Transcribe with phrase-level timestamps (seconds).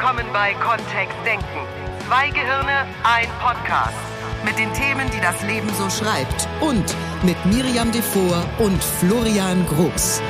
[0.00, 1.44] Willkommen bei Kontext Denken.
[2.06, 3.96] Zwei Gehirne, ein Podcast.
[4.44, 6.48] Mit den Themen, die das Leben so schreibt.
[6.60, 6.94] Und
[7.24, 10.22] mit Miriam Devor und Florian Groß.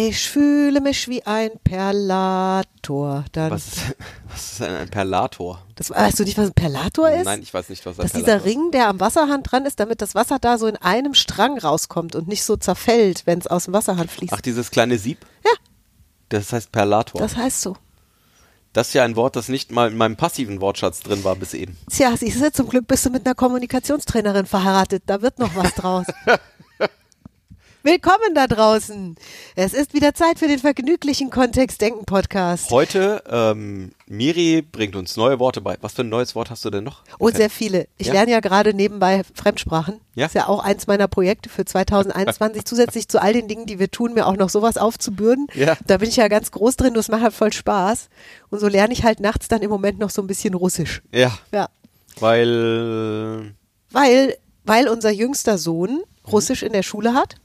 [0.00, 3.24] Ich fühle mich wie ein Perlator.
[3.32, 3.96] Dann, Was ist,
[4.28, 5.60] was ist denn ein Perlator?
[5.74, 7.24] das, weißt du nicht, was ein Perlator ist?
[7.24, 9.66] Nein, ich weiß nicht, was ein Das ist dieser Perlator Ring, der am Wasserhahn dran
[9.66, 13.40] ist, damit das Wasser da so in einem Strang rauskommt und nicht so zerfällt, wenn
[13.40, 14.32] es aus dem Wasserhahn fließt.
[14.32, 15.18] Ach, dieses kleine Sieb?
[15.44, 15.50] Ja.
[16.28, 17.20] Das heißt Perlator.
[17.20, 17.76] das heißt so.
[18.72, 21.54] Das ist ja ein Wort, das nicht mal in meinem passiven Wortschatz drin war bis
[21.54, 21.76] eben.
[21.90, 25.02] Tja, siehst du, zum Glück bist du mit einer Kommunikationstrainerin verheiratet.
[25.06, 26.06] Da wird noch was draus.
[27.92, 29.16] Willkommen da draußen.
[29.56, 32.70] Es ist wieder Zeit für den vergnüglichen Kontext-Denken-Podcast.
[32.70, 35.78] Heute, ähm, Miri bringt uns neue Worte bei.
[35.80, 37.02] Was für ein neues Wort hast du denn noch?
[37.16, 37.88] Und sehr viele.
[37.96, 38.12] Ich Ja?
[38.12, 40.02] lerne ja gerade nebenbei Fremdsprachen.
[40.14, 40.26] Ja.
[40.26, 42.62] Ist ja auch eins meiner Projekte für 2021.
[42.66, 45.46] Zusätzlich zu all den Dingen, die wir tun, mir auch noch sowas aufzubürden.
[45.54, 45.78] Ja.
[45.86, 46.92] Da bin ich ja ganz groß drin.
[46.92, 48.10] Das macht halt voll Spaß.
[48.50, 51.00] Und so lerne ich halt nachts dann im Moment noch so ein bisschen Russisch.
[51.10, 51.70] Ja, Ja.
[52.20, 53.54] weil
[53.92, 57.36] Weil, weil unser jüngster Sohn Russisch in der Schule hat.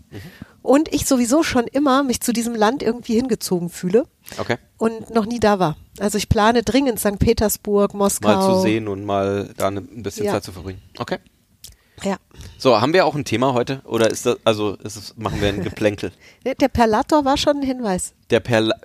[0.61, 4.05] Und ich sowieso schon immer mich zu diesem Land irgendwie hingezogen fühle
[4.37, 5.75] okay, und noch nie da war.
[5.99, 7.19] Also ich plane dringend St.
[7.19, 8.27] Petersburg, Moskau.
[8.29, 10.31] mal zu sehen und mal da ne- ein bisschen Ja.
[10.33, 10.81] Zeit zu verbringen.
[10.97, 11.17] Okay.
[12.03, 12.17] Ja.
[12.57, 15.49] So, haben wir auch ein Thema heute oder ist das also ist es, machen wir
[15.49, 16.11] ein Geplänkel?
[16.45, 18.13] Der Perlator war schon ein Hinweis.
[18.29, 18.75] Der Perla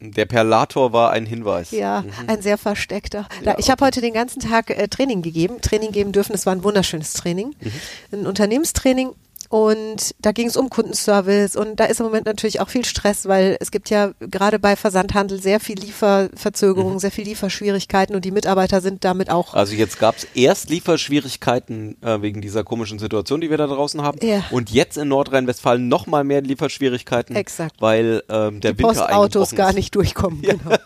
[0.00, 1.70] der Perlator war ein Hinweis.
[1.72, 3.26] Ja, ein sehr versteckter.
[3.30, 3.46] Da, Mhm.
[3.46, 6.34] Ja, ich habe heute den ganzen Tag äh, Training gegeben, Training geben dürfen.
[6.34, 7.72] Es war ein wunderschönes Training, Mhm.
[8.20, 9.10] ein Unternehmenstraining.
[9.50, 13.26] Und da ging es um Kundenservice und da ist im Moment natürlich auch viel Stress,
[13.26, 16.98] weil es gibt ja gerade bei Versandhandel sehr viel Lieferverzögerungen, Mhm.
[16.98, 21.96] sehr viel Lieferschwierigkeiten und die Mitarbeiter sind damit auch Also jetzt gab es erst Lieferschwierigkeiten
[22.02, 24.18] äh, wegen dieser komischen Situation, die wir da draußen haben.
[24.22, 24.44] Ja.
[24.50, 27.34] Und jetzt in Nordrhein-Westfalen noch mal mehr Lieferschwierigkeiten.
[27.34, 27.76] Exakt.
[27.80, 30.42] Weil ähm, der die Winter Postautos gar nicht durchkommen.
[30.42, 30.76] Genau.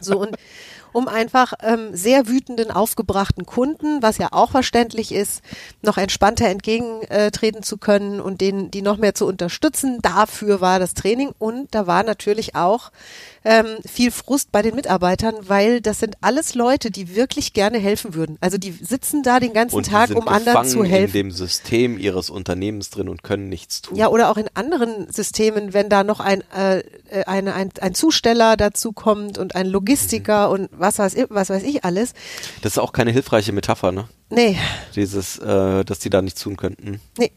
[0.00, 0.36] So und
[0.94, 5.42] um einfach ähm, sehr wütenden, aufgebrachten Kunden, was ja auch verständlich ist,
[5.82, 9.98] noch entspannter entgegentreten zu können und denen, die noch mehr zu unterstützen.
[10.02, 12.92] Dafür war das Training und da war natürlich auch
[13.44, 18.14] ähm, viel Frust bei den Mitarbeitern, weil das sind alles Leute, die wirklich gerne helfen
[18.14, 18.38] würden.
[18.40, 21.14] Also die sitzen da den ganzen Und Tag, um anderen zu helfen.
[21.16, 23.96] in dem System ihres Unternehmens drin und können nichts tun.
[23.98, 26.78] Ja, oder auch in anderen Systemen, wenn da noch ein, äh,
[27.10, 31.50] äh, eine, ein, ein Zusteller dazu kommt und ein Logistiker und was weiß, ich, was
[31.50, 32.14] weiß ich alles.
[32.62, 34.08] Das ist auch keine hilfreiche Metapher, ne?
[34.30, 34.58] Nee,
[34.96, 37.00] Dieses, äh, dass die da nichts tun könnten.
[37.18, 37.30] nee.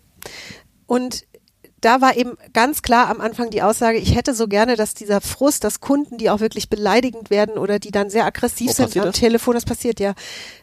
[0.86, 1.26] Und
[1.82, 5.22] da war eben ganz klar am Anfang die Aussage, ich hätte so gerne, dass dieser
[5.22, 8.98] Frust, dass Kunden, die auch wirklich beleidigend werden oder die dann sehr aggressiv Oh, sind
[8.98, 9.16] am das?
[9.16, 10.14] Telefon, das passiert ja,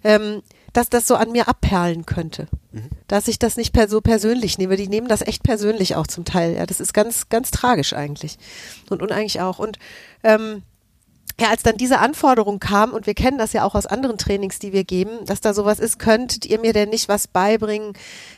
[0.03, 0.43] ähm,
[0.73, 2.49] dass das so an mir abperlen könnte.
[2.73, 2.91] Mhm.
[3.07, 4.77] Dass ich das nicht per so persönlich nehme.
[4.77, 6.57] Die nehmen das echt persönlich auch zum Teil.
[6.57, 8.39] Ja, das ist ganz, ganz tragisch eigentlich.
[8.91, 9.61] Und uneigentlich auch.
[9.61, 9.79] Und
[10.25, 10.63] ähm,
[11.41, 14.59] ja, als dann diese Anforderung kam, und wir kennen das ja auch aus anderen Trainings,
[14.59, 17.93] die wir geben, dass da sowas ist, könntet ihr mir denn nicht was beibringen,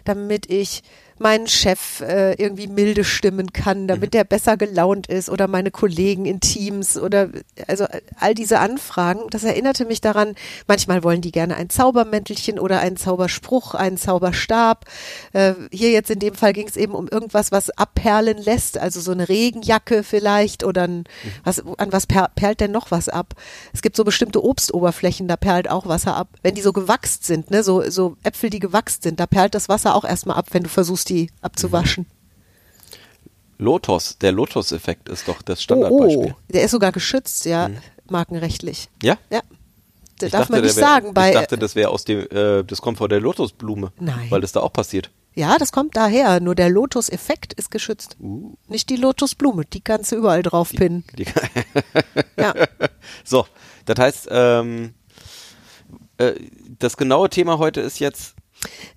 [0.05, 0.83] damit ich
[1.19, 6.27] meinen Chef äh, irgendwie milde stimmen kann, damit der besser gelaunt ist oder meine Kollegen
[6.27, 7.31] in Teams oder
[7.67, 7.87] also
[8.19, 9.21] all diese Anfragen.
[9.31, 10.35] Das erinnerte mich daran,
[10.67, 14.85] manchmal wollen die gerne ein Zaubermäntelchen oder einen Zauberspruch, einen Zauberstab.
[15.33, 19.01] Äh, hier jetzt in dem Fall ging es eben um irgendwas, was abperlen lässt, also
[19.01, 21.05] so eine Regenjacke vielleicht oder ein,
[21.45, 23.35] was, an was per, perlt denn noch was ab?
[23.73, 26.29] Es gibt so bestimmte Obstoberflächen, da perlt auch Wasser ab.
[26.43, 29.69] Wenn die so gewachst sind, ne, so, so Äpfel, die gewachst sind, da perlt das
[29.69, 32.07] Wasser auch erstmal ab, wenn du versuchst, die abzuwaschen.
[33.59, 36.35] Lotus, der Lotus-Effekt ist doch das Oh, Standardbeispiel.
[36.37, 37.71] oh, der ist sogar geschützt, ja,
[38.11, 38.89] markenrechtlich.
[39.03, 39.17] Ja?
[39.31, 39.41] Ja.
[40.19, 41.29] Da Ich darf dachte, man nicht wär- sagen bei.
[41.31, 43.93] Ich dachte, das wäre aus dem, äh, das kommt von der Lotusblume.
[43.99, 44.27] Nein.
[44.31, 45.11] Weil das da auch passiert.
[45.35, 46.41] ja, das kommt daher.
[46.41, 48.17] Nur der Lotus-Effekt ist geschützt.
[48.21, 48.55] Uh.
[48.69, 51.05] Nicht die Lotusblume, die kannst du überall drauf pinnen.
[51.19, 51.27] Die,
[52.39, 52.55] Ja.
[53.25, 53.47] so,
[53.85, 54.95] das heißt, ähm,
[56.19, 56.33] äh,
[56.79, 58.35] das genaue Thema heute ist jetzt,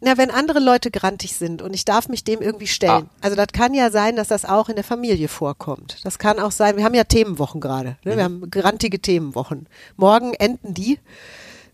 [0.02, 3.10] Na, wenn andere Leute grantig sind und ich darf mich dem irgendwie stellen.
[3.10, 3.16] Ah.
[3.22, 5.98] Also das kann ja sein, dass das auch in der Familie vorkommt.
[6.04, 7.98] Das kann auch sein, wir haben ja Themenwochen gerade.
[8.04, 8.14] Ne?
[8.14, 8.18] Mhm.
[8.18, 9.68] Wir haben grantige Themenwochen.
[9.98, 11.00] Morgen enden die.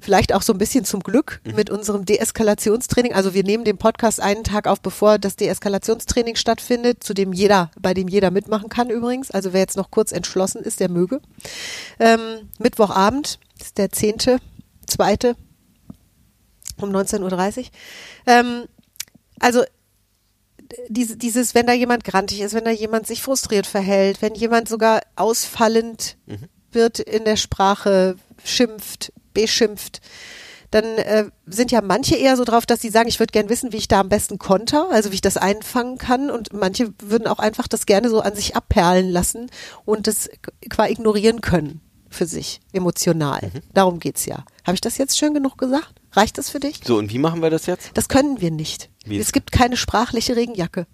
[0.02, 1.56] Vielleicht auch so ein bisschen zum Glück Mhm.
[1.56, 3.14] mit unserem Deeskalationstraining.
[3.14, 7.72] Also wir nehmen den Podcast einen Tag auf, bevor das Deeskalationstraining stattfindet, zu dem jeder,
[7.80, 9.32] bei dem jeder mitmachen kann übrigens.
[9.32, 11.22] Also wer jetzt noch kurz entschlossen ist, der möge.
[12.00, 12.20] Ähm,
[12.60, 14.38] Mittwochabend ist der zehnte,
[14.86, 15.36] zweite
[16.82, 17.66] um 19.30 Uhr.
[18.28, 18.66] Ähm,
[19.40, 19.64] also
[20.90, 24.68] diese, dieses, wenn da jemand grantig ist, wenn da jemand sich frustriert verhält, wenn jemand
[24.68, 26.18] sogar ausfallend
[26.72, 30.02] wird in der Sprache, schimpft, beschimpft,
[30.72, 33.72] dann äh, sind ja manche eher so drauf, dass sie sagen, ich würde gern wissen,
[33.72, 36.30] wie ich da am besten konter, also wie ich das einfangen kann.
[36.30, 39.50] Und manche würden auch einfach das gerne so an sich abperlen lassen
[39.86, 40.30] und das
[40.70, 43.42] qua ignorieren können für sich, emotional.
[43.54, 43.62] Mhm.
[43.74, 44.44] Darum geht's ja.
[44.66, 45.94] Habe ich das jetzt schön genug gesagt?
[46.16, 46.80] Reicht das für dich?
[46.84, 47.92] So, und wie machen wir das jetzt?
[47.94, 48.90] Das können wir nicht.
[49.06, 49.18] Wie?
[49.18, 50.88] Es gibt keine sprachliche Regenjacke.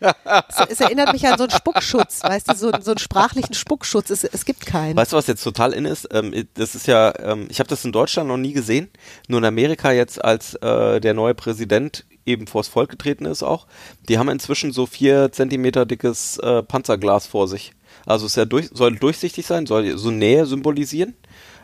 [0.00, 4.10] es, es erinnert mich an so einen Spuckschutz, weißt du, so, so einen sprachlichen Spuckschutz.
[4.10, 4.96] Es, es gibt keinen.
[4.96, 6.08] Weißt du, was jetzt total in ist?
[6.12, 8.90] Ähm, das ist ja, ähm, ich habe das in Deutschland noch nie gesehen,
[9.28, 13.66] nur in Amerika jetzt, als äh, der neue Präsident eben vors Volk getreten ist auch.
[14.08, 17.72] Die haben inzwischen so vier Zentimeter dickes äh, Panzerglas vor sich.
[18.06, 21.14] Also es ist ja durch, soll durchsichtig sein, soll so Nähe symbolisieren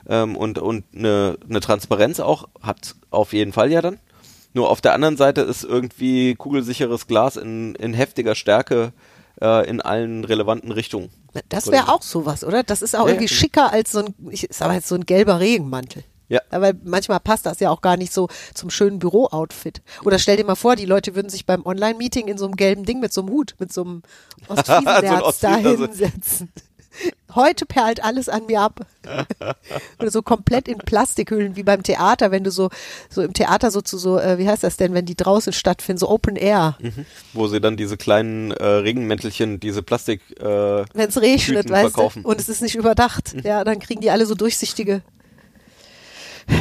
[0.08, 3.98] ähm, und, und eine, eine Transparenz auch, hat auf jeden Fall ja dann.
[4.54, 8.92] Nur auf der anderen Seite ist irgendwie kugelsicheres Glas in, in heftiger Stärke
[9.40, 11.10] äh, in allen relevanten Richtungen.
[11.50, 12.62] Das wäre auch sowas, oder?
[12.62, 13.38] Das ist auch Ja, irgendwie ja.
[13.38, 16.02] schicker als so ein, ich sag mal jetzt so ein gelber Regenmantel.
[16.30, 16.40] Ja.
[16.50, 19.80] Aber manchmal passt das ja auch gar nicht so zum schönen Büro-Outfit.
[20.04, 22.84] Oder stell dir mal vor, die Leute würden sich beim Online-Meeting in so einem gelben
[22.84, 24.02] Ding mit so einem Hut, mit so einem
[24.48, 26.52] Ostfriesenherz da Ostfriesen, also- hinsetzen.
[27.34, 28.86] Heute perlt alles an mir ab.
[29.98, 32.70] Oder so komplett in Plastikhüllen wie beim Theater, wenn du so,
[33.10, 35.98] so im Theater so zu so, äh, wie heißt das denn, wenn die draußen stattfinden,
[35.98, 36.78] so Open Air.
[37.32, 42.22] Wo sie dann diese kleinen äh, Regenmäntelchen, diese Plastik äh, wenn es regnet, weißt verkaufen.
[42.22, 45.02] du, und es ist nicht überdacht, ja, dann kriegen die alle so durchsichtige.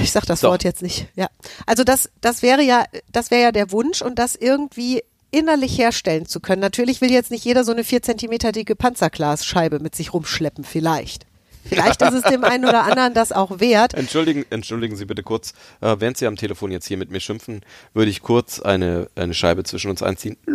[0.01, 0.51] Ich sag das Doch.
[0.51, 1.07] Wort jetzt nicht.
[1.15, 1.27] Ja,
[1.65, 5.01] also das, das wäre ja, das wäre ja der Wunsch und das irgendwie
[5.31, 6.61] innerlich herstellen zu können.
[6.61, 10.63] Natürlich will jetzt nicht jeder so eine vier Zentimeter dicke Panzerglasscheibe mit sich rumschleppen.
[10.63, 11.25] Vielleicht.
[11.67, 13.93] Vielleicht ist es dem einen oder anderen das auch wert.
[13.93, 17.61] Entschuldigen, entschuldigen Sie bitte kurz, äh, während Sie am Telefon jetzt hier mit mir schimpfen,
[17.93, 20.37] würde ich kurz eine, eine Scheibe zwischen uns einziehen.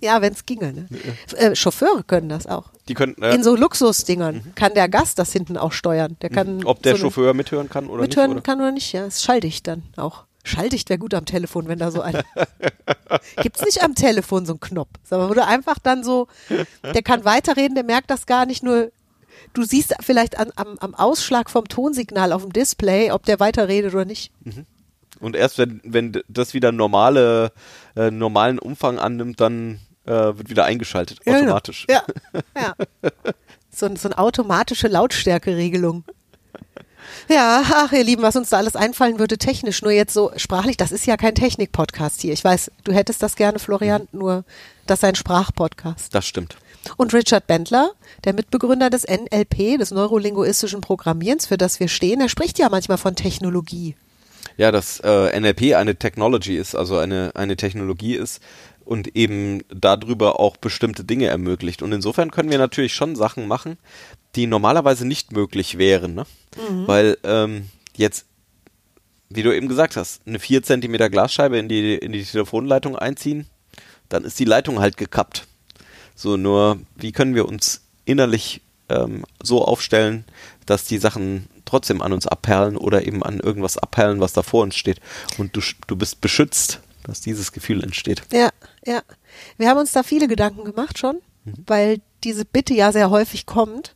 [0.00, 0.72] Ja, wenn es ginge.
[0.72, 0.86] Ne?
[1.36, 2.70] Äh, Chauffeure können das auch.
[2.88, 6.16] Die könnten, äh, In so Luxusdingern kann der Gast das hinten auch steuern.
[6.22, 8.36] Der kann ob der so Chauffeur mithören kann oder mithören nicht.
[8.36, 8.42] Oder?
[8.42, 9.06] kann oder nicht, ja.
[9.06, 10.24] Es schalldicht dann auch.
[10.48, 12.20] Schalldicht wäre gut am Telefon, wenn da so ein.
[13.42, 16.26] Gibt's nicht am Telefon so einen Knopf, sondern wo du einfach dann so,
[16.82, 18.90] der kann weiterreden, der merkt das gar nicht, nur
[19.54, 23.94] du siehst vielleicht an, am, am Ausschlag vom Tonsignal auf dem Display, ob der weiterredet
[23.94, 24.32] oder nicht.
[25.20, 27.52] Und erst wenn, wenn das wieder normale,
[27.96, 31.44] äh, normalen Umfang annimmt, dann äh, wird wieder eingeschaltet, Ja, genau.
[31.46, 31.86] automatisch.
[31.90, 32.02] Ja,
[32.56, 32.74] ja.
[33.70, 36.04] So, ein- so eine automatische Lautstärkeregelung.
[37.28, 40.76] Ja, ach ihr Lieben, was uns da alles einfallen würde, technisch, nur jetzt so sprachlich,
[40.76, 42.32] das ist ja kein Technik-Podcast hier.
[42.32, 44.44] Ich weiß, du hättest das gerne, Florian, nur
[44.86, 46.14] das ist ein Sprachpodcast.
[46.14, 46.56] Das stimmt.
[46.96, 47.90] Und Richard Bendler,
[48.24, 52.98] der Mitbegründer des NLP, des neurolinguistischen Programmierens, für das wir stehen, er spricht ja manchmal
[52.98, 53.94] von Technologie.
[54.56, 58.40] Ja, dass äh, NLP eine Technology ist, also eine, eine Technologie ist
[58.84, 61.82] und eben darüber auch bestimmte Dinge ermöglicht.
[61.82, 63.76] Und insofern können wir natürlich schon Sachen machen,
[64.36, 66.14] die normalerweise nicht möglich wären.
[66.14, 66.26] Ne?
[66.86, 68.26] Weil ähm, jetzt,
[69.28, 73.46] wie du eben gesagt hast, eine 4 Zentimeter Glasscheibe in die, in die Telefonleitung einziehen,
[74.08, 75.46] dann ist die Leitung halt gekappt.
[76.14, 80.24] So, nur wie können wir uns innerlich ähm, so aufstellen,
[80.66, 84.62] dass die Sachen trotzdem an uns abperlen oder eben an irgendwas abperlen, was da vor
[84.62, 85.00] uns steht.
[85.36, 88.22] Und du, du bist beschützt, dass dieses Gefühl entsteht.
[88.32, 88.50] Ja,
[88.84, 89.02] ja.
[89.58, 91.20] Wir haben uns da viele Gedanken gemacht schon,
[91.66, 93.94] weil diese Bitte ja sehr häufig kommt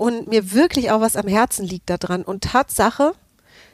[0.00, 2.22] und mir wirklich auch was am Herzen liegt daran.
[2.22, 3.12] Und Tatsache,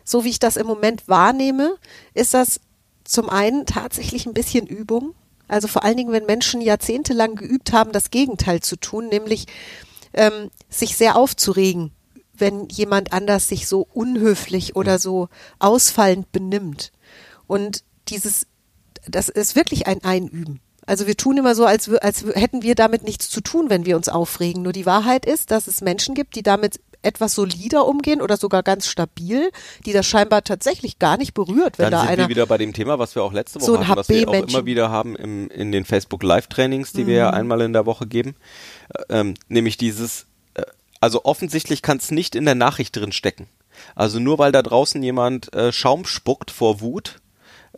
[0.02, 1.76] so wie ich das im Moment wahrnehme,
[2.14, 2.58] ist das
[3.04, 5.14] zum einen tatsächlich ein bisschen Übung.
[5.46, 9.46] Also vor allen Dingen, wenn Menschen jahrzehntelang geübt haben, das Gegenteil zu tun, nämlich
[10.14, 11.92] ähm, sich sehr aufzuregen,
[12.34, 15.28] wenn jemand anders sich so unhöflich oder so
[15.60, 16.90] ausfallend benimmt.
[17.46, 18.48] Und dieses,
[19.06, 20.58] das ist wirklich ein Einüben.
[20.86, 23.96] Also wir tun immer so, als, als hätten wir damit nichts zu tun, wenn wir
[23.96, 24.62] uns aufregen.
[24.62, 28.62] Nur die Wahrheit ist, dass es Menschen gibt, die damit etwas solider umgehen oder sogar
[28.62, 29.50] ganz stabil,
[29.84, 32.58] die das scheinbar tatsächlich gar nicht berührt, wenn Dann da sind einer wir wieder bei
[32.58, 35.14] dem Thema, was wir auch letzte Woche So hatten, was wir auch immer wieder haben
[35.14, 37.18] im, in den Facebook Live-Trainings, die wir Mhm.
[37.18, 38.34] ja einmal in der Woche geben.
[39.08, 40.62] Äh, Ähm, nämlich dieses, äh,
[41.00, 43.46] also offensichtlich kann es nicht in der Nachricht drin stecken.
[43.94, 47.20] Also nur weil da draußen jemand äh, Schaum spuckt vor Wut,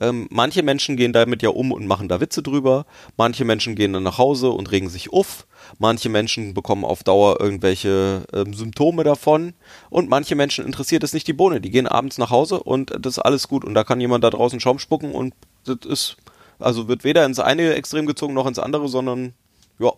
[0.00, 2.86] ähm, manche Menschen gehen damit ja um und machen da Witze drüber.
[3.16, 5.46] Manche Menschen gehen dann nach Hause und regen sich uff.
[5.78, 9.54] Manche Menschen bekommen auf Dauer irgendwelche ähm, Symptome davon.
[9.90, 11.60] Und manche Menschen interessiert es nicht die Bohne.
[11.60, 13.64] Die gehen abends nach Hause und das ist alles gut.
[13.64, 16.16] Und da kann jemand da draußen Schaum spucken und das ist,
[16.60, 19.34] also wird weder ins eine Extrem gezogen noch ins andere, sondern
[19.80, 19.92] ja,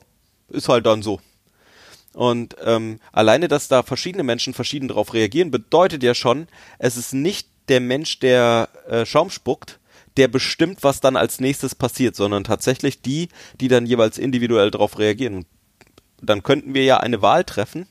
[0.49, 1.21] ist halt dann so.
[2.14, 7.12] Und ähm, alleine, dass da verschiedene Menschen verschieden darauf reagieren, bedeutet ja schon, es ist
[7.12, 9.78] nicht der Mensch, der äh, Schaum spuckt,
[10.17, 13.29] der bestimmt, was dann als nächstes passiert, sondern tatsächlich die,
[13.61, 15.35] die dann jeweils individuell darauf reagieren.
[15.37, 15.47] Und
[16.21, 17.87] dann könnten wir ja eine Wahl treffen.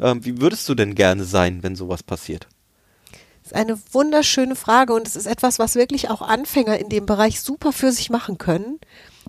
[0.00, 2.48] Ähm, wie würdest du denn gerne sein, wenn sowas passiert?
[3.44, 7.04] ist ist eine wunderschöne Frage und es ist etwas, was wirklich auch Anfänger in dem
[7.04, 8.80] Bereich super für sich machen können,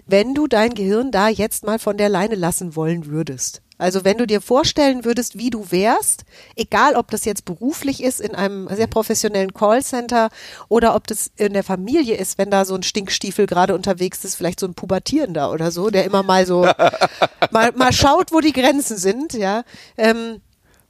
[0.05, 3.61] wenn du dein Gehirn da jetzt mal von der Leine lassen wollen würdest.
[3.77, 6.23] Also wenn du dir vorstellen würdest, wie du wärst,
[6.55, 10.29] egal ob das jetzt beruflich ist in einem sehr professionellen Callcenter
[10.69, 14.35] oder ob das in der Familie ist, wenn da so ein Stinkstiefel gerade unterwegs ist,
[14.35, 16.61] vielleicht so ein Pubertierender oder so, der immer mal so
[17.51, 19.63] mal, mal schaut, wo die Grenzen sind, ja.
[19.97, 20.41] Ähm,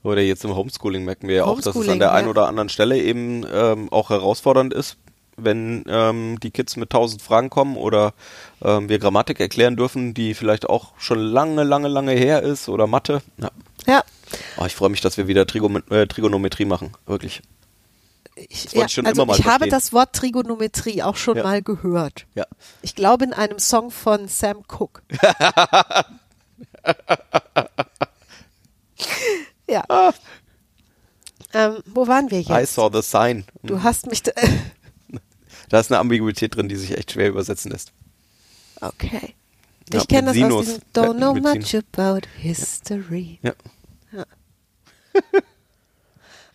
[0.04, 2.70] Oder jetzt im Homeschooling merken wir ja auch, dass es an der einen oder anderen
[2.70, 4.98] Stelle eben ähm, auch herausfordernd ist,
[5.38, 8.14] wenn ähm, die Kids mit tausend Fragen kommen oder
[8.62, 12.88] ähm, wir Grammatik erklären dürfen, die vielleicht auch schon lange, lange, lange her ist oder
[12.88, 13.22] Mathe.
[13.38, 13.50] Ja.
[13.86, 14.04] ja,
[14.58, 17.42] Oh, ich freue mich, dass wir wieder Trigo äh, Trigonometrie machen, wirklich.
[18.36, 21.44] ich, wollte ich also ich habe das Wort Trigonometrie auch schon Ja.
[21.44, 22.26] mal gehört.
[22.34, 22.46] Ja.
[22.82, 25.02] Ich glaube in einem Song von Sam Cooke.
[29.70, 29.84] ja.
[31.54, 32.74] Ähm, wo waren wir I jetzt?
[32.76, 33.46] saw the sign.
[33.64, 34.24] Du hast mich.
[35.76, 37.92] da- ist eine Ambiguität drin, die sich echt schwer übersetzen lässt.
[38.82, 39.34] Okay.
[39.94, 40.66] Ja, Ich kenne das mit aus Sinus.
[40.66, 43.40] diesem Don't know much about history.
[43.44, 43.54] Ja.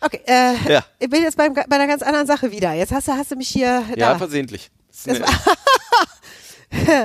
[0.03, 0.83] Okay, äh, Ja.
[0.97, 2.73] ich bin jetzt beim, bei einer ganz anderen Sache wieder.
[2.73, 3.83] Jetzt hast du, hast du mich hier.
[3.95, 4.17] Ja, da.
[4.17, 4.71] versehentlich.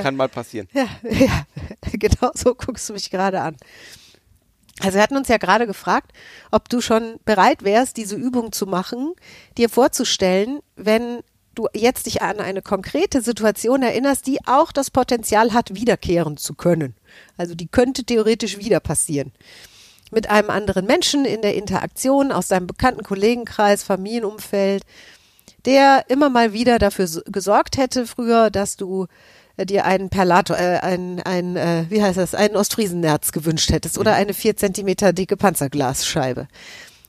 [0.02, 0.66] Kann mal passieren.
[0.72, 1.44] Ja, ja,
[1.92, 3.56] genau so guckst du mich gerade an.
[4.80, 6.12] Also wir hatten uns ja gerade gefragt,
[6.50, 9.12] ob du schon bereit wärst, diese Übung zu machen,
[9.58, 11.20] dir vorzustellen, wenn
[11.58, 16.54] du jetzt dich an eine konkrete Situation erinnerst, die auch das Potenzial hat, wiederkehren zu
[16.54, 16.94] können.
[17.36, 19.32] Also die könnte theoretisch wieder passieren.
[20.12, 24.84] Mit einem anderen Menschen in der Interaktion aus deinem bekannten Kollegenkreis, Familienumfeld,
[25.64, 29.06] der immer mal wieder dafür so- gesorgt hätte früher, dass du
[29.56, 33.98] äh, dir einen Perlator, äh, ein, ein äh, wie heißt das, einen Ostfriesennerz gewünscht hättest
[33.98, 36.46] oder eine vier Zentimeter dicke Panzerglasscheibe.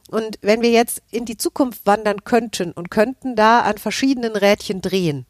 [0.07, 4.81] Und wenn wir jetzt in die Zukunft wandern könnten und könnten da an verschiedenen Rädchen
[4.81, 5.25] drehen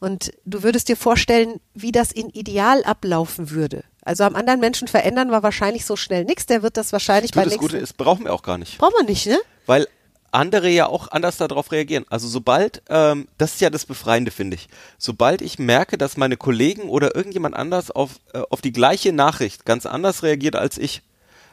[0.00, 3.84] und du würdest dir vorstellen, wie das in Ideal ablaufen würde.
[4.04, 7.38] Also am anderen Menschen verändern wir wahrscheinlich so schnell nichts, der wird das wahrscheinlich Du,
[7.38, 7.56] bei das.
[7.56, 8.78] Gute ist, brauchen wir auch gar nicht.
[8.78, 9.38] Brauchen wir nicht, ne?
[9.64, 9.86] Weil
[10.32, 12.04] andere ja auch anders darauf reagieren.
[12.10, 14.68] Also sobald, ähm, das ist ja das Befreiende, finde ich.
[14.98, 19.64] Sobald ich merke, dass meine Kollegen oder irgendjemand anders auf, äh, auf die gleiche Nachricht
[19.64, 21.02] ganz anders reagiert als ich,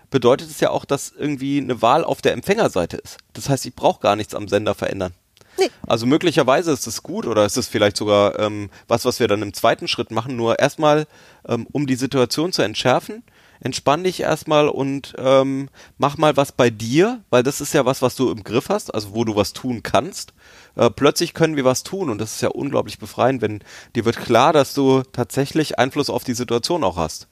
[0.10, 3.18] bedeutet es ja auch, dass irgendwie eine Wahl auf der Empfängerseite ist.
[3.34, 5.14] Das heißt, ich brauche gar nichts am Sender verändern.
[5.58, 5.70] Nee.
[5.86, 9.42] Also möglicherweise ist es gut oder ist es vielleicht sogar ähm, was, was wir dann
[9.42, 10.36] im zweiten Schritt machen.
[10.36, 11.06] Nur erstmal,
[11.48, 13.24] ähm, um die Situation zu entschärfen,
[13.60, 18.02] entspann dich erstmal und ähm, mach mal was bei dir, weil das ist ja was,
[18.02, 20.34] was du im Griff hast, also wo du was tun kannst.
[20.76, 23.60] Äh, plötzlich können wir was tun und das ist ja unglaublich befreiend, wenn
[23.96, 27.28] dir wird klar, dass du tatsächlich Einfluss auf die Situation auch hast.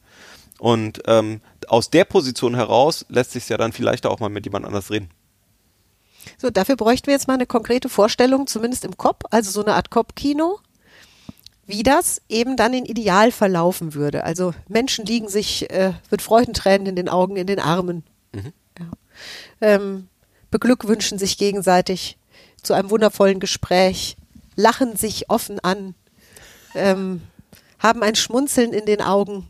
[0.60, 4.66] Und ähm, aus der Position heraus lässt sich ja dann vielleicht auch mal mit jemand
[4.66, 5.10] anders reden.
[6.38, 9.76] So, dafür bräuchten wir jetzt mal eine konkrete Vorstellung, zumindest im Kopf, also so eine
[9.76, 10.60] Art Kopfkino,
[11.66, 14.24] wie das eben dann in Ideal verlaufen würde.
[14.24, 18.92] Also Menschen liegen sich äh, mit Freudentränen in den Augen, in den Armen, ja.
[19.62, 20.08] ähm,
[20.52, 22.18] beglückwünschen sich gegenseitig
[22.62, 24.18] zu einem wundervollen Gespräch,
[24.56, 25.96] lachen sich offen an,
[26.76, 27.22] ähm,
[27.80, 29.48] haben ein Schmunzeln in den Augen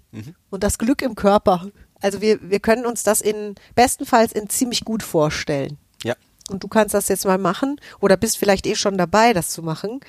[0.49, 1.67] und das Glück im Körper.
[2.01, 5.77] Also wir, wir können uns das in bestenfalls in ziemlich gut vorstellen.
[6.03, 6.15] Ja.
[6.49, 9.63] Und du kannst das jetzt mal machen oder bist vielleicht eh schon dabei, das zu
[9.63, 9.99] machen,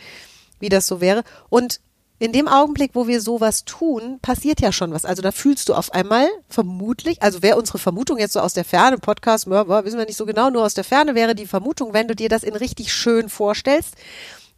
[0.61, 1.25] wie das so wäre.
[1.49, 1.81] Und
[2.21, 5.05] in dem Augenblick, wo wir sowas tun, passiert ja schon was.
[5.05, 8.65] Also da fühlst du auf einmal vermutlich, also wäre unsere Vermutung jetzt so aus der
[8.65, 12.09] Ferne, Podcast, wissen wir nicht so genau, nur aus der Ferne wäre die Vermutung, wenn
[12.09, 13.95] du dir das in richtig schön vorstellst,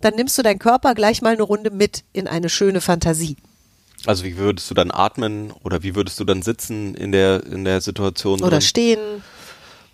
[0.00, 3.37] dann nimmst du deinen Körper gleich mal eine Runde mit in eine schöne Fantasie.
[4.07, 7.64] Also wie würdest du dann atmen oder wie würdest du dann sitzen in der in
[7.64, 8.40] der Situation?
[8.40, 8.61] Oder drin?
[8.62, 8.99] stehen.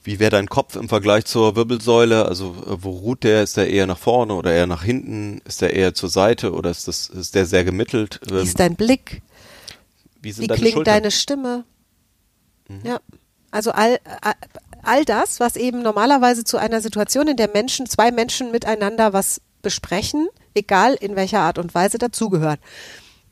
[0.04, 2.26] Wie wäre dein Kopf im Vergleich zur Wirbelsäule?
[2.26, 3.42] Also äh, wo ruht der?
[3.42, 5.40] Ist der eher nach vorne oder eher nach hinten?
[5.44, 8.20] Ist der eher zur Seite oder ist das ist der sehr gemittelt?
[8.24, 9.22] Wie Ähm, ist dein Blick?
[10.20, 10.80] wie Wie klingt Schultern?
[10.80, 10.84] Mhm.
[10.84, 11.64] deine Stimme?
[12.84, 12.98] Ja,
[13.52, 14.34] also all, all,
[14.82, 19.40] all das, was eben normalerweise zu einer Situation, in der Menschen, zwei Menschen miteinander was
[19.62, 22.60] besprechen, egal in welcher Art und Weise dazugehört.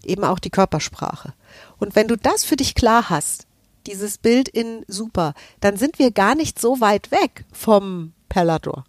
[0.06, 1.34] Eben auch die Körpersprache.
[1.78, 3.46] Und wenn du das für dich klar hast,
[3.87, 8.84] dieses Bild in super, dann sind wir gar nicht so weit weg vom Perlador.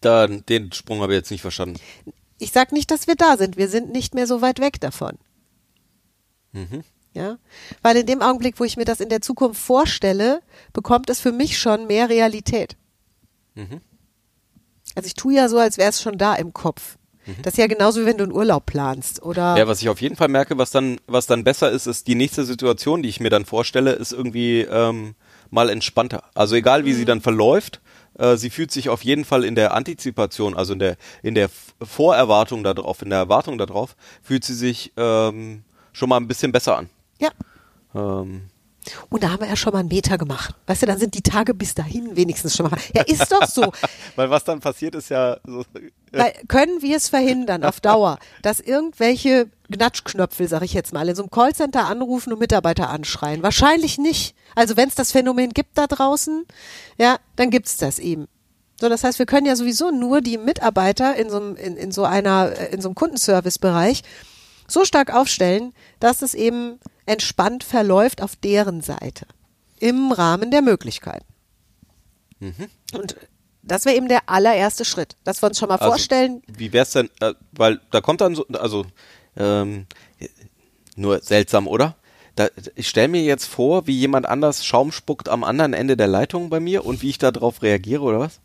[0.00, 1.78] Da, den Sprung habe ich jetzt nicht verstanden.
[2.38, 3.56] Ich sage nicht, dass wir da sind.
[3.56, 5.16] Wir sind nicht mehr so weit weg davon.
[7.14, 7.38] Ja,
[7.82, 10.40] weil in dem Augenblick, wo ich mir das in der Zukunft vorstelle,
[10.72, 12.76] bekommt es für mich schon mehr Realität.
[14.94, 16.96] Also ich tue ja so, als wäre es schon da im Kopf.
[17.42, 20.00] Das ist ja genauso wie wenn du einen Urlaub planst oder Ja, was ich auf
[20.00, 23.20] jeden Fall merke, was dann, was dann besser ist, ist die nächste Situation, die ich
[23.20, 25.14] mir dann vorstelle, ist irgendwie ähm,
[25.50, 26.24] mal entspannter.
[26.34, 26.96] Also egal, wie Mhm.
[26.96, 27.80] sie dann verläuft,
[28.18, 31.48] Äh, sie fühlt sich auf jeden Fall in der Antizipation, also in der in der
[31.80, 35.64] Vorerwartung darauf, in der Erwartung darauf, fühlt sie sich ähm,
[35.94, 36.90] schon mal ein bisschen besser an.
[37.18, 37.30] Ja.
[37.94, 38.50] Ähm,
[39.08, 40.54] Und da haben wir ja schon mal einen Meter gemacht.
[40.66, 42.78] Weißt du, dann sind die Tage bis dahin wenigstens schon mal.
[42.94, 43.72] Ja, ist doch so.
[44.16, 45.64] weil was dann passiert ist ja so,
[46.12, 51.14] Weil können wir es verhindern auf Dauer, dass irgendwelche Gnatschknöpfel, sag ich jetzt mal, in
[51.14, 53.42] so einem Callcenter anrufen und Mitarbeiter anschreien?
[53.42, 54.34] Wahrscheinlich nicht.
[54.54, 56.44] Also wenn es das Phänomen gibt da draußen,
[56.98, 58.26] ja, dann gibt's das eben.
[58.80, 61.92] So, das heißt, wir können ja sowieso nur die Mitarbeiter in so einem, in, in
[61.92, 64.02] so einer, äh, in so einem Kundenservice-Bereich
[64.66, 69.26] so stark aufstellen, dass es eben entspannt verläuft auf deren Seite.
[69.78, 71.26] Im Rahmen der Möglichkeiten.
[72.92, 73.16] Und
[73.62, 76.90] das wäre eben der allererste Schritt, dass wir uns schon mal Also, vorstellen, Wie wär's
[76.90, 78.84] denn, äh, weil da kommt dann so, also
[79.36, 79.86] ähm,
[80.96, 81.96] nur seltsam, oder?
[82.34, 86.08] Da, ich stelle mir jetzt vor, wie jemand anders Schaum spuckt am anderen Ende der
[86.08, 88.40] Leitung bei mir und wie ich darauf reagiere, oder was?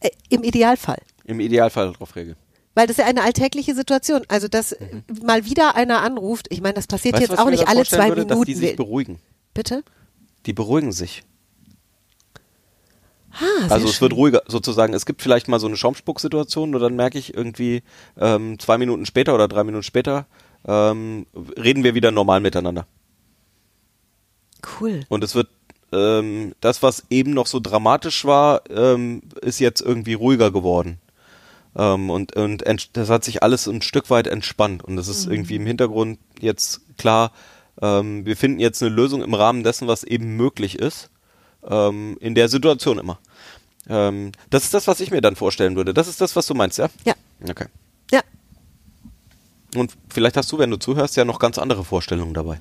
[0.00, 1.00] äh, im Idealfall.
[1.24, 2.36] Im Idealfall darauf reagiere.
[2.74, 4.22] Weil das ist ja eine alltägliche Situation.
[4.28, 4.74] Also, dass
[5.22, 7.20] mal wieder einer anruft, ich meine, das passiert Mhm.
[7.20, 8.60] Weißt jetzt auch nicht alle zwei würde, Dass die Minuten.
[8.66, 9.18] sich beruhigen.
[9.54, 9.84] Bitte?
[10.46, 11.22] Die beruhigen sich.
[13.32, 14.00] Ah, sehr Also es schön.
[14.02, 14.92] wird ruhiger, sozusagen.
[14.94, 17.82] Es gibt vielleicht mal so eine Schaumspucksituation und dann merke ich irgendwie
[18.18, 20.26] ähm, zwei Minuten später oder drei Minuten später
[20.66, 21.26] ähm,
[21.56, 22.86] reden wir wieder normal miteinander.
[24.80, 25.00] Cool.
[25.08, 25.48] Und es wird
[25.92, 30.98] ähm, das, was eben noch so dramatisch war, ähm, ist jetzt irgendwie ruhiger geworden.
[31.76, 34.84] Ähm, und und das hat sich alles ein Stück weit entspannt.
[34.84, 37.32] Und es ist irgendwie im Hintergrund jetzt klar,
[37.80, 41.10] ähm, wir finden jetzt eine Lösung im Rahmen dessen, was eben möglich ist.
[41.68, 43.18] Ähm, in der Situation immer.
[43.88, 45.94] Ähm, das ist das, was ich mir dann vorstellen würde.
[45.94, 46.88] Das ist das, was du meinst, ja?
[47.04, 47.14] Ja.
[47.48, 47.66] Okay.
[48.10, 48.20] Ja.
[49.74, 52.60] Und vielleicht hast du, wenn du zuhörst, ja noch ganz andere Vorstellungen dabei.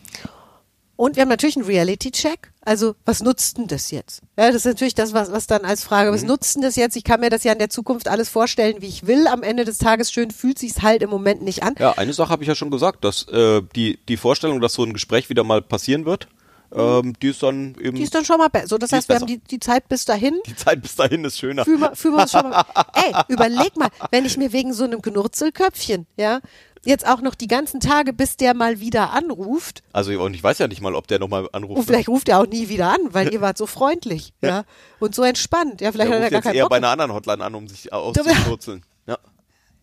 [1.01, 2.51] Und wir haben natürlich einen Reality-Check.
[2.63, 4.22] Also, was nutzt denn das jetzt?
[4.38, 6.13] Ja, das ist natürlich das, was, was dann als Frage, Mhm.
[6.13, 6.96] was nutzt denn das jetzt?
[6.96, 9.25] Ich kann mir das ja in der Zukunft alles vorstellen, wie ich will.
[9.25, 11.74] Am Ende des Tages schön fühlt sich's halt im Moment nicht an.
[11.79, 14.84] Ja, eine Sache habe ich ja schon gesagt, dass äh, die, die Vorstellung, dass so
[14.84, 16.28] ein Gespräch wieder mal passieren wird,
[16.71, 17.97] ähm, die ist dann eben.
[17.97, 18.67] Die ist dann schon mal besser.
[18.67, 19.39] So, das heißt, wir haben besser.
[19.39, 20.39] die, die Zeit bis dahin.
[20.45, 21.65] die Zeit bis dahin ist schöner.
[21.65, 22.63] Fühlen wir, fühlen wir uns schon mal.
[22.93, 26.41] Ey, überleg mal, wenn ich mir wegen so einem Gnurzelköpfchen, ja,
[26.84, 30.58] jetzt auch noch die ganzen Tage, bis der mal wieder anruft, Also und ich weiß
[30.60, 31.78] ja nicht mal, ob der nochmal anruft.
[31.80, 34.63] und vielleicht ruft er auch nie wieder an, weil ihr wart so freundlich, ja, Ja.
[35.00, 35.82] und so entspannt.
[35.82, 36.70] Ja, vielleicht der hat er gar jetzt keinen eher Bock.
[36.72, 38.84] bei einer anderen Hotline an, um sich auszupurzeln.
[39.08, 39.17] Ja.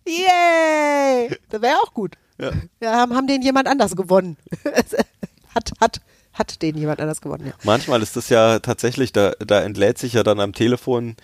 [0.06, 1.36] Yay!
[1.50, 2.14] Das wäre auch gut.
[2.40, 2.50] Ja.
[2.80, 4.36] Ja, haben, haben den jemand anders gewonnen.
[5.54, 6.00] hat, hat,
[6.32, 7.52] hat den jemand anders gewonnen, ja.
[7.64, 11.16] Manchmal ist das ja tatsächlich, da, da entlädt sich ja dann am Telefon,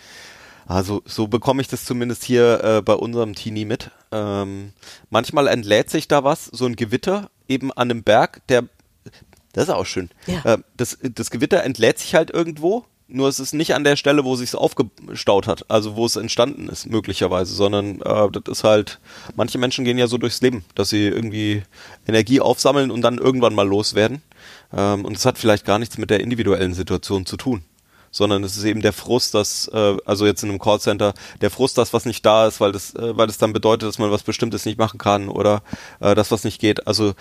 [0.67, 3.91] also so bekomme ich das zumindest hier äh, bei unserem Teenie mit.
[4.15, 4.73] Ähm,
[5.11, 8.65] manchmal entlädt sich da was, so ein Gewitter eben an einem Berg, der,
[9.53, 10.09] das ist auch schön.
[10.29, 10.55] Ja.
[10.55, 14.25] Äh, das, das Gewitter entlädt sich halt irgendwo, nur es ist nicht an der Stelle,
[14.25, 19.01] wo sich's aufgestaut hat, also wo es entstanden ist, möglicherweise, sondern äh, das ist halt,
[19.35, 21.65] manche Menschen gehen ja so durchs Leben, dass sie irgendwie
[22.07, 24.23] Energie aufsammeln und dann irgendwann mal loswerden.
[24.73, 27.65] Ähm, und es hat vielleicht gar nichts mit der individuellen Situation zu tun.
[28.15, 31.77] Sondern es ist eben der Frust, dass, äh, also jetzt in einem Callcenter, der Frust,
[31.79, 34.23] dass was nicht da ist, weil das, äh, weil das dann bedeutet, dass man was
[34.23, 35.63] Bestimmtes nicht machen kann oder
[35.99, 36.87] äh, dass was nicht geht.
[36.87, 37.15] Also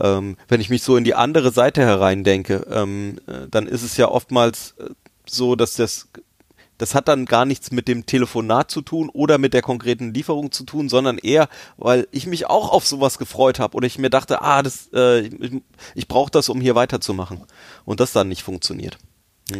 [0.00, 3.98] ähm, wenn ich mich so in die andere Seite hereindenke, ähm, äh, dann ist es
[3.98, 4.88] ja oftmals äh,
[5.26, 6.08] so, dass das
[6.78, 10.52] das hat dann gar nichts mit dem Telefonat zu tun oder mit der konkreten Lieferung
[10.52, 14.10] zu tun, sondern eher, weil ich mich auch auf sowas gefreut habe oder ich mir
[14.10, 15.60] dachte, ah, das, äh, ich,
[15.96, 17.42] ich brauche das, um hier weiterzumachen
[17.84, 18.96] und das dann nicht funktioniert.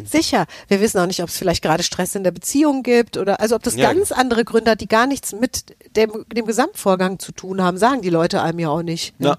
[0.05, 0.46] Sicher.
[0.68, 3.55] Wir wissen auch nicht, ob es vielleicht gerade Stress in der Beziehung gibt oder also
[3.57, 3.92] ob das Ja.
[3.92, 8.03] ganz andere Gründe hat, die gar nichts mit dem, dem Gesamtvorgang zu tun haben, sagen
[8.03, 9.14] die Leute einem ja auch nicht.
[9.18, 9.37] Ja.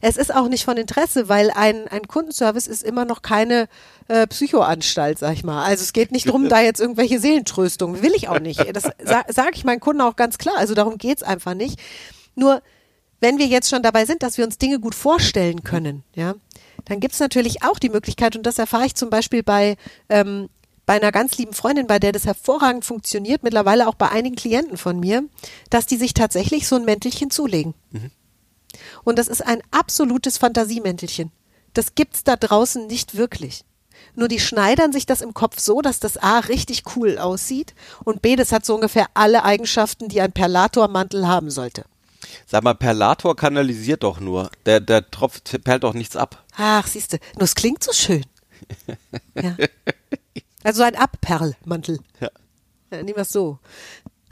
[0.00, 3.68] Es ist auch nicht von Interesse, weil ein, ein Kundenservice ist immer noch keine
[4.08, 5.64] äh, Psychoanstalt, sag ich mal.
[5.64, 8.60] Also es geht nicht darum, da jetzt irgendwelche Seelentröstungen, will ich auch nicht.
[8.74, 10.56] Das sa sage ich meinen Kunden auch ganz klar.
[10.58, 11.78] Also darum geht's einfach nicht.
[12.34, 12.62] Nur
[13.20, 16.34] wenn wir jetzt schon dabei sind, dass wir uns Dinge gut vorstellen können, ja,
[16.84, 19.76] dann gibt's natürlich auch die Möglichkeit, und das erfahre ich zum Beispiel bei,
[20.08, 20.48] ähm,
[20.86, 24.76] bei einer ganz lieben Freundin, bei der das hervorragend funktioniert, mittlerweile auch bei einigen Klienten
[24.76, 25.24] von mir,
[25.70, 27.74] dass die sich tatsächlich so ein Mäntelchen zulegen.
[29.04, 31.30] Und das ist ein absolutes Fantasiemäntelchen.
[31.74, 33.64] Das gibt's da draußen nicht wirklich.
[34.14, 38.20] Nur die schneidern sich das im Kopf so, dass das A richtig cool aussieht und
[38.20, 41.84] B, das hat so ungefähr alle Eigenschaften, die ein Perlatormantel haben sollte.
[42.46, 44.50] Sag mal, Perlator kanalisiert doch nur.
[44.66, 46.41] Der, der tropft, perlt doch nichts ab.
[46.56, 48.24] Ach, siehste, nur es klingt so schön.
[49.34, 49.56] Ja.
[50.64, 51.98] Also ein Abperlmantel.
[52.20, 52.30] Ja.
[52.92, 53.58] Ja, nehmen wir es so.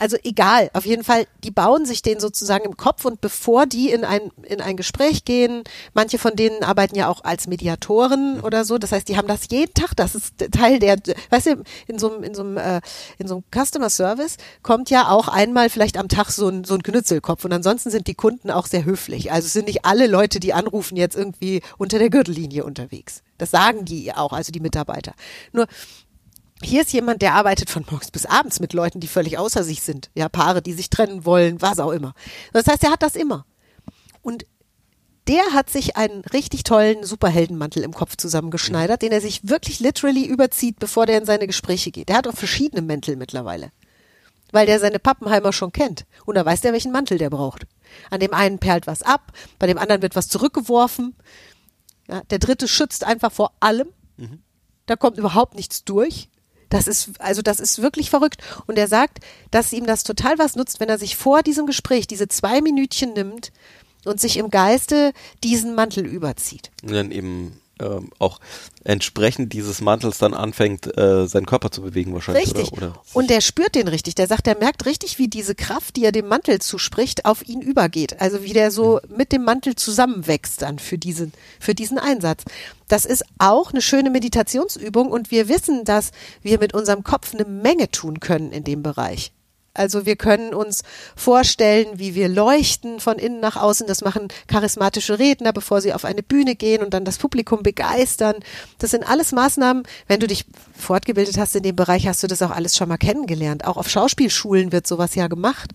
[0.00, 3.90] Also egal, auf jeden Fall, die bauen sich den sozusagen im Kopf und bevor die
[3.90, 8.64] in ein, in ein Gespräch gehen, manche von denen arbeiten ja auch als Mediatoren oder
[8.64, 10.96] so, das heißt, die haben das jeden Tag, das ist Teil der,
[11.28, 12.80] weißt du, in so einem, in so einem, äh,
[13.18, 16.74] in so einem Customer Service kommt ja auch einmal vielleicht am Tag so ein, so
[16.74, 19.32] ein Knützelkopf und ansonsten sind die Kunden auch sehr höflich.
[19.32, 23.22] Also es sind nicht alle Leute, die anrufen, jetzt irgendwie unter der Gürtellinie unterwegs.
[23.36, 25.12] Das sagen die auch, also die Mitarbeiter.
[25.52, 25.66] Nur,
[26.62, 29.82] hier ist jemand, der arbeitet von morgens bis abends mit Leuten, die völlig außer sich
[29.82, 30.10] sind.
[30.14, 32.14] Ja, Paare, die sich trennen wollen, was auch immer.
[32.52, 33.46] Das heißt, er hat das immer.
[34.22, 34.44] Und
[35.28, 40.24] der hat sich einen richtig tollen Superheldenmantel im Kopf zusammengeschneidert, den er sich wirklich literally
[40.24, 42.08] überzieht, bevor der in seine Gespräche geht.
[42.08, 43.70] Der hat auch verschiedene Mäntel mittlerweile.
[44.52, 46.04] Weil der seine Pappenheimer schon kennt.
[46.26, 47.66] Und da weiß der, welchen Mantel der braucht.
[48.10, 51.14] An dem einen perlt was ab, bei dem anderen wird was zurückgeworfen.
[52.08, 53.88] Ja, der dritte schützt einfach vor allem.
[54.16, 54.42] Mhm.
[54.86, 56.28] Da kommt überhaupt nichts durch.
[56.70, 58.42] Das ist, also das ist wirklich verrückt.
[58.66, 59.18] Und er sagt,
[59.50, 63.12] dass ihm das total was nutzt, wenn er sich vor diesem Gespräch diese zwei Minütchen
[63.12, 63.52] nimmt
[64.04, 65.12] und sich im Geiste
[65.44, 66.70] diesen Mantel überzieht.
[66.82, 68.40] Und dann eben ähm, auch
[68.84, 72.46] entsprechend dieses Mantels dann anfängt, äh, seinen Körper zu bewegen wahrscheinlich.
[72.46, 72.72] Richtig.
[72.72, 74.14] Oder, oder und der spürt den richtig.
[74.14, 77.60] Der sagt, der merkt richtig, wie diese Kraft, die er dem Mantel zuspricht, auf ihn
[77.60, 78.20] übergeht.
[78.20, 79.16] Also wie der so mhm.
[79.16, 82.44] mit dem Mantel zusammenwächst dann für diesen, für diesen Einsatz.
[82.88, 86.10] Das ist auch eine schöne Meditationsübung und wir wissen, dass
[86.42, 89.32] wir mit unserem Kopf eine Menge tun können in dem Bereich.
[89.72, 90.82] Also wir können uns
[91.14, 93.86] vorstellen, wie wir leuchten von innen nach außen.
[93.86, 98.36] Das machen charismatische Redner, bevor sie auf eine Bühne gehen und dann das Publikum begeistern.
[98.78, 99.84] Das sind alles Maßnahmen.
[100.08, 100.44] Wenn du dich
[100.76, 103.64] fortgebildet hast in dem Bereich, hast du das auch alles schon mal kennengelernt.
[103.64, 105.70] Auch auf Schauspielschulen wird sowas ja gemacht.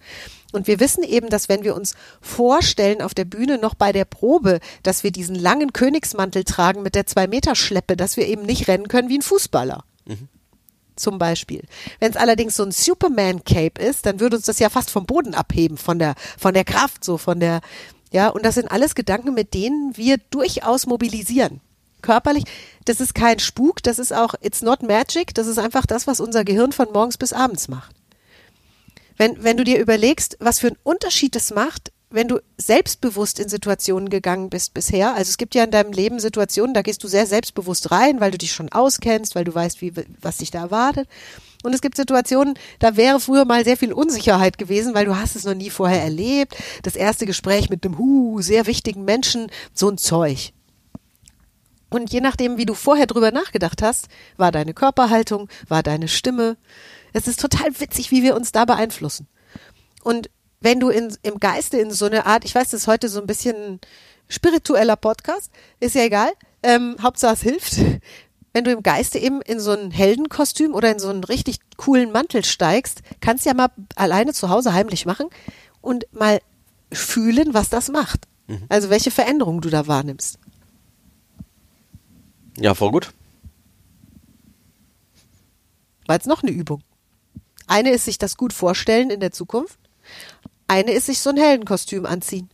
[0.52, 4.06] Und wir wissen eben, dass wenn wir uns vorstellen auf der Bühne noch bei der
[4.06, 8.88] Probe, dass wir diesen langen Königsmantel tragen mit der Zwei-Meter-Schleppe, dass wir eben nicht rennen
[8.88, 9.84] können wie ein Fußballer.
[10.96, 11.64] Zum Beispiel.
[12.00, 15.34] Wenn es allerdings so ein Superman-Cape ist, dann würde uns das ja fast vom Boden
[15.34, 17.62] abheben, von der, von der Kraft, so von der,
[18.12, 21.60] ja, und das sind alles Gedanken, mit denen wir durchaus mobilisieren.
[22.02, 22.46] Körperlich,
[22.86, 26.22] das ist kein Spuk, das ist auch, it's not magic, das ist einfach das, was
[26.22, 27.94] unser Gehirn von morgens bis abends macht.
[29.18, 33.50] Wenn, wenn du dir überlegst, was für einen Unterschied es macht, wenn du selbstbewusst in
[33.50, 37.08] Situationen gegangen bist bisher, also es gibt ja in deinem Leben Situationen, da gehst du
[37.08, 40.60] sehr selbstbewusst rein, weil du dich schon auskennst, weil du weißt, wie, was dich da
[40.60, 41.08] erwartet.
[41.64, 45.36] Und es gibt Situationen, da wäre früher mal sehr viel Unsicherheit gewesen, weil du hast
[45.36, 46.56] es noch nie vorher erlebt.
[46.84, 50.54] Das erste Gespräch mit einem hu, sehr wichtigen Menschen, so ein Zeug.
[51.90, 56.58] Und je nachdem, wie du vorher drüber nachgedacht hast, war deine Körperhaltung, war deine Stimme.
[57.14, 59.28] Es ist total witzig, wie wir uns da beeinflussen.
[60.04, 60.30] Und
[60.66, 63.22] wenn du in, im Geiste in so eine Art, ich weiß, das ist heute so
[63.22, 63.80] ein bisschen
[64.28, 66.32] spiritueller Podcast, ist ja egal,
[66.64, 67.78] ähm, Hauptsache es hilft.
[68.52, 72.12] Wenn du im Geiste eben in so ein Heldenkostüm oder in so einen richtig coolen
[72.12, 75.28] Mantel steigst, kannst du ja mal alleine zu Hause heimlich machen
[75.82, 76.40] und mal
[76.92, 78.22] fühlen, was das macht.
[78.48, 78.64] Mhm.
[78.70, 80.40] Also welche Veränderungen du da wahrnimmst.
[82.58, 83.12] Ja, voll gut.
[86.08, 86.82] War jetzt noch eine Übung.
[87.68, 89.78] Eine ist sich das gut vorstellen in der Zukunft
[90.68, 92.50] eine ist sich so ein Heldenkostüm anziehen.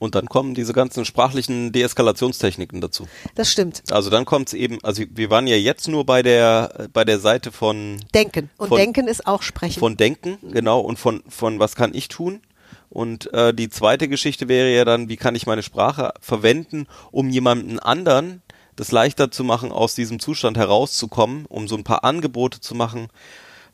[0.00, 3.06] Und dann kommen diese ganzen sprachlichen Deeskalationstechniken dazu.
[3.34, 3.82] Das stimmt.
[3.90, 7.18] Also dann kommt es eben, also wir waren ja jetzt nur bei der bei der
[7.18, 8.48] Seite von Denken.
[8.56, 9.78] Und von, Denken ist auch Sprechen.
[9.78, 12.40] Von Denken, genau, und von, von was kann ich tun?
[12.88, 17.28] Und äh, die zweite Geschichte wäre ja dann, wie kann ich meine Sprache verwenden, um
[17.28, 18.42] jemanden anderen
[18.76, 23.08] das leichter zu machen, aus diesem Zustand herauszukommen, um so ein paar Angebote zu machen,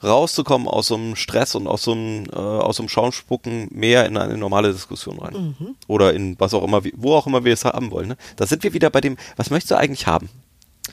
[0.02, 4.06] rauszukommen aus so einem Stress und aus so einem, äh, aus so einem Schaumspucken mehr
[4.06, 5.56] in eine normale Diskussion rein.
[5.58, 5.76] Mhm.
[5.86, 8.08] Oder in was auch immer, wo auch immer wir es haben wollen.
[8.08, 8.16] Ne?
[8.36, 10.28] Da sind wir wieder bei dem, was möchtest du eigentlich haben?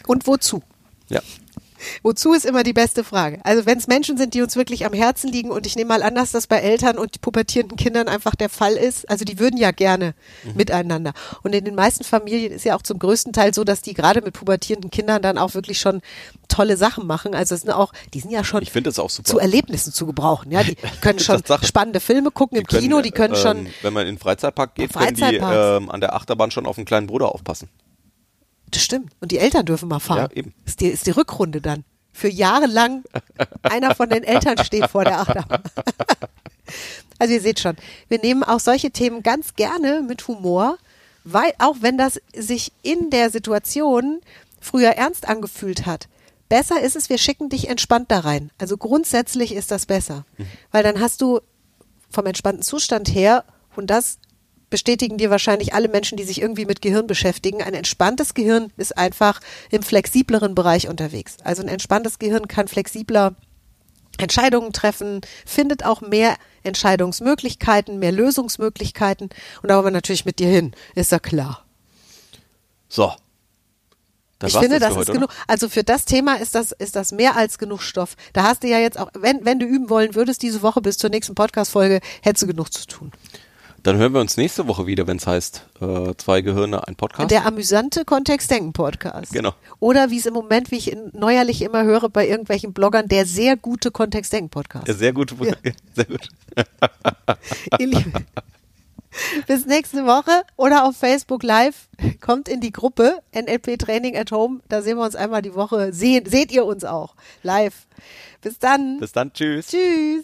[0.07, 0.61] Und wozu?
[1.09, 1.21] Ja.
[2.01, 3.39] Wozu ist immer die beste Frage.
[3.43, 6.03] Also wenn es Menschen sind, die uns wirklich am Herzen liegen und ich nehme mal
[6.03, 9.09] an, dass das bei Eltern und pubertierenden Kindern einfach der Fall ist.
[9.09, 10.53] Also die würden ja gerne mhm.
[10.55, 11.13] miteinander.
[11.43, 14.21] Und in den meisten Familien ist ja auch zum größten Teil so, dass die gerade
[14.21, 16.01] mit pubertierenden Kindern dann auch wirklich schon
[16.47, 17.33] tolle Sachen machen.
[17.33, 20.51] Also es sind auch, die sind ja schon zu Erlebnissen zu gebrauchen.
[20.51, 23.67] Ja, die können schon spannende Filme gucken im können, Kino, die können ähm, schon.
[23.81, 26.85] Wenn man in den Freizeitpark geht, können die ähm, an der Achterbahn schon auf einen
[26.85, 27.69] kleinen Bruder aufpassen.
[28.73, 29.11] Das stimmt.
[29.21, 30.29] Und die Eltern dürfen mal fahren.
[30.31, 30.53] Ja, eben.
[30.65, 31.83] Ist die, ist die Rückrunde dann.
[32.11, 33.03] Für jahrelang
[33.63, 35.63] einer von den Eltern steht vor der Achterbahn.
[37.19, 37.75] also ihr seht schon,
[38.07, 40.77] wir nehmen auch solche Themen ganz gerne mit Humor,
[41.23, 44.21] weil auch wenn das sich in der Situation
[44.59, 46.07] früher ernst angefühlt hat,
[46.49, 48.51] besser ist es, wir schicken dich entspannt da rein.
[48.59, 50.47] Also grundsätzlich ist das besser, mhm.
[50.71, 51.39] weil dann hast du
[52.11, 53.43] vom entspannten Zustand her
[53.75, 54.19] und das
[54.73, 57.61] bestätigen dir wahrscheinlich alle Menschen, die sich irgendwie mit Gehirn beschäftigen.
[57.61, 61.37] Ein entspanntes Gehirn ist einfach im flexibleren Bereich unterwegs.
[61.43, 63.35] Also ein entspanntes Gehirn kann flexibler
[64.17, 69.29] Entscheidungen treffen, findet auch mehr Entscheidungsmöglichkeiten, mehr Lösungsmöglichkeiten.
[69.61, 71.63] Und da wollen wir natürlich mit dir hin, ist ja klar.
[72.89, 73.13] So.
[74.39, 75.29] Dann ich finde, das das für ist heute, genug.
[75.45, 78.15] Also für das Thema ist das, ist das mehr als genug Stoff.
[78.33, 80.97] Da hast du ja jetzt auch, wenn, wenn du üben wollen würdest, diese Woche bis
[80.97, 83.11] zur nächsten Podcast-Folge, hättest du genug zu tun.
[83.83, 87.29] Dann hören wir uns nächste Woche wieder, wenn es heißt, äh, zwei Gehirne, ein Podcast.
[87.31, 89.33] Der amüsante Kontextdenken-Podcast.
[89.33, 89.53] Genau.
[89.81, 93.25] Oder wie es im Moment, wie ich in, neuerlich immer höre bei irgendwelchen Bloggern, der
[93.25, 94.87] sehr gute Kontextdenken-Podcast.
[94.87, 95.35] Ja, sehr gut.
[95.95, 96.29] Sehr gut.
[97.77, 98.13] Ihr Lieben,
[99.47, 101.89] Bis nächste Woche oder auf Facebook Live.
[102.21, 104.61] Kommt in die Gruppe NLP Training at Home.
[104.69, 105.91] Da sehen wir uns einmal die Woche.
[105.91, 107.85] Sehen, seht ihr uns auch live.
[108.41, 108.99] Bis dann.
[109.01, 109.33] Bis dann.
[109.33, 109.67] Tschüss.
[109.67, 110.23] Tschüss.